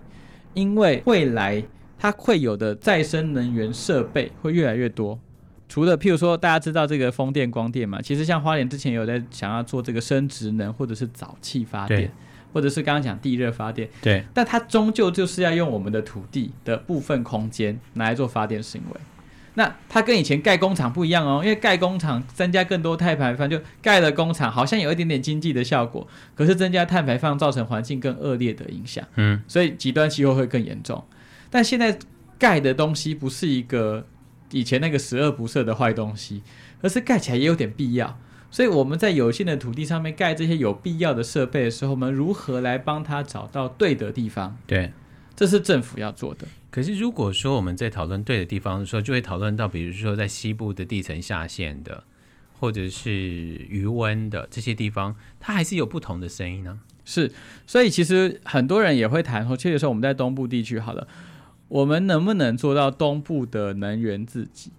[0.54, 1.62] 因为未来
[2.00, 5.20] 它会有的再生能源设备会越来越多。
[5.68, 8.00] 除了譬如说，大家知道这个风电、光电嘛？
[8.00, 12.10] 其实像花莲之前有在想要做这个生殖能，或者是沼气发电，
[12.54, 13.86] 或者是刚刚讲地热发电。
[14.00, 14.24] 对。
[14.32, 19.00] 但它终究就是要用我们的土地的部分空间拿来做发电行为。
[19.54, 29.04] 那它跟以前盖工厂不一样哦，因为盖工厂增加更多碳排放，就盖了工厂好像有一点点经济的效果，可是增加碳排放造成环境更恶劣的影响。
[29.16, 29.40] 嗯。
[29.46, 31.04] 所以极端气候会更严重。
[31.50, 31.98] 但现在
[32.38, 34.06] 盖的东西不是一个。
[34.52, 36.42] 以前那个十恶不赦的坏东西，
[36.82, 38.18] 而是盖起来也有点必要，
[38.50, 44.58] 所以我们在有限的土地上面盖这些有必要的设备的时候，我们如何来帮他找到对的地方？
[44.66, 44.90] 对，
[45.36, 46.48] 这是政府要做的。
[46.68, 52.02] 可是如果说我们在讨论对的地方的时候，就会讨论到，比如说在西部的地层下陷的，
[52.58, 56.80] 或者是余温的这些地方，它还是有不同的声音呢。
[57.04, 57.30] 是，
[57.68, 61.06] 所以其实很多人也会谈说，确实说我们在东部地区好了。
[61.70, 64.70] 我们能不能做到东部的能源自给？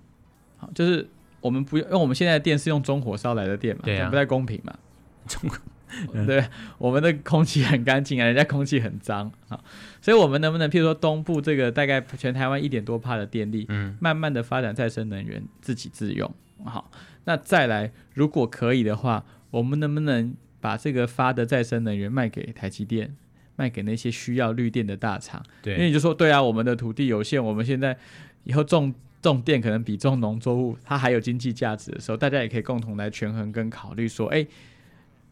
[0.58, 1.08] 好，就是
[1.40, 4.78] 我们不用，因为我们现在的电是用中火烧来的电嘛，对啊，不太公平嘛。
[5.26, 5.50] 中，
[6.28, 6.46] 对，
[6.78, 9.58] 我们的空气很干净啊，人家空气很脏啊，
[10.02, 16.30] 所以我们能不能，譬如说东部这个大概全台湾一点多帕的电力，嗯，慢慢的发展再生能源自给自用？
[16.66, 16.92] 好，
[17.24, 23.16] 那再来，如果可以的话，我们能不能把这个发的再生能源卖给台积电？
[23.56, 27.96] 卖给那些需要绿电的大厂，对，因为你就说对啊，我们的土地有限，我们现在
[28.44, 34.48] 以后种种电可能比种农作物它还有经济价值的时候，大家也可以共同来权衡跟考虑说，哎，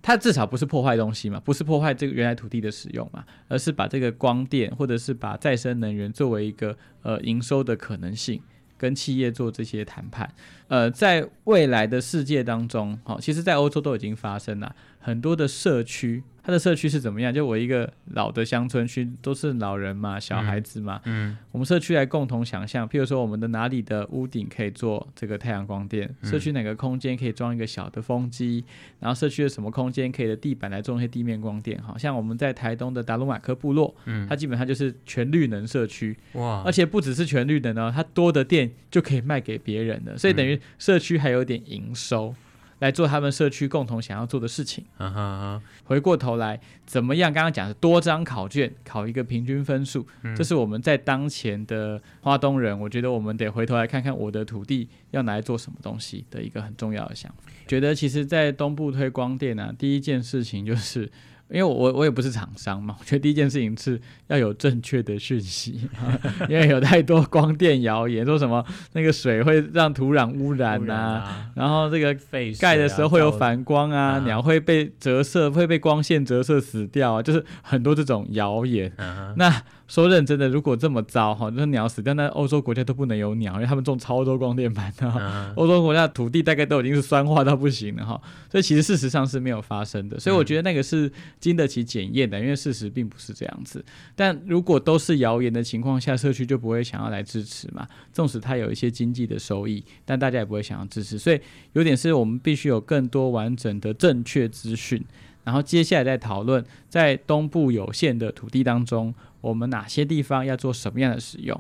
[0.02, 8.40] 它至少不是破坏东西嘛，不是破坏这个原来土地的使用嘛，而是把这个光电或者是把再生能源作为一个呃营收的可能性，
[8.78, 10.32] 跟企业做这些谈判。
[10.68, 16.22] 呃，在未来的世界当中，好，其实在欧洲都已经发生了很多的社区。
[16.50, 17.32] 它的社区是怎么样？
[17.32, 21.00] 就我一个老的乡村区，都是老人嘛，小孩子嘛。
[21.06, 28.66] 嗯，嗯，我们社区来共同想象，譬如说我们的哪里的屋顶可以做这个太阳光电，嗯、社区哪个空间可以装一个小的风机，
[29.00, 31.80] 然后社区的什么空间可以的地板来种一些地面光电。
[31.84, 36.18] 好像我们在台东的达鲁马克部落，嗯，它基本上就是全绿能社区。
[36.34, 36.64] 哇！
[36.66, 42.34] 而且不只是全绿能呢，它多的电就可以卖给别人的，所以等于社区还有点营收。
[42.80, 44.84] 来做他们社区共同想要做的事情。
[44.98, 45.60] Uh.
[45.84, 47.32] 回过头来，怎么样？
[47.32, 57.52] 刚刚讲的多张考卷考一个平均分数，嗯、这是我们在当前的花东人，我觉得我们得回头来看看我的土地要拿来做什么东西的一个很重要的想法。
[57.68, 61.12] 觉得其实，在东部推光电啊，第一件事情就是。
[61.50, 65.90] 因为我我也不是厂商嘛，我觉得第一件事情是要有正确的讯息，
[66.48, 72.16] 因为有太多光电谣言，说什么那个水会让土壤污染呐、啊，啊、然后这个
[72.60, 78.92] 盖的时候会有反光啊，鸟会被折射，会被光线折射死掉啊，就是很多这种谣言。
[78.98, 85.54] 啊、那说认真的，如果这么糟哈，那鸟死掉，那欧洲国家都不能有鸟，因为他们种超多光电板的。
[85.56, 88.22] 欧洲国家土地大概都已经是酸化到不行了哈，
[88.52, 90.20] 所以其实事实上是没有发生的。
[90.20, 93.84] 所以我觉得那个是经得起检验的，因为事实并不是这样子。
[94.16, 97.88] 但如果都是谣言的情况下，社区就不会想要来支持嘛。
[98.14, 101.18] 纵使它有一些经济的收益，但大家也不会想要支持。
[101.18, 101.42] 所以
[101.74, 105.04] 有点是我们必须有更多完整的正确资讯。
[105.50, 111.60] 然后接下来再讨论，在东部有限的土地当中，我们哪些地方要做什么样的使用？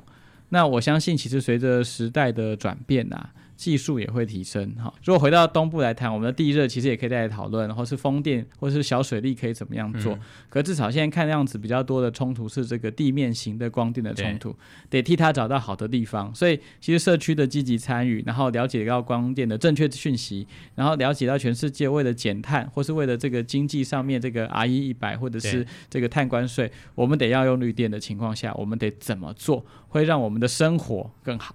[0.49, 3.31] 那我相信，其实随着时代的转变啊。
[3.59, 4.91] 技术也会提升哈。
[5.03, 10.13] 如果回到东部来谈，我们的地热其实也可以再来讨论，或是风电，或是小水利可以怎么样做。
[10.13, 14.55] 嗯、可至少现在看样子比较多的冲突是这个地面型的光电的冲突，
[14.89, 16.33] 得替他找到好的地方。
[16.33, 31.53] 所以其实社区的积极参与，然后了解到光电的正确讯息，然后了解到全世界为了减碳，或是为了这个经济上面这个 RE 一百，或者是这个碳关税，我们得要用绿电的情况下，我们得怎么做，会让我们的生活更好。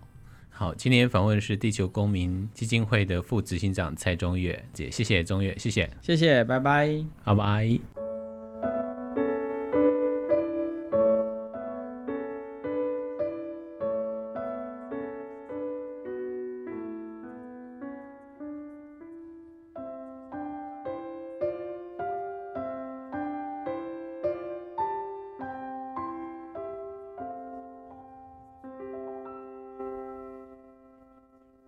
[0.56, 7.93] 好，今天访问的是地球公民基金会的副执行长蔡中岳姐，谢谢中岳，谢谢，谢谢，拜拜，拜拜。